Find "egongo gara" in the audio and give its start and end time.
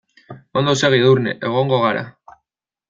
1.51-2.05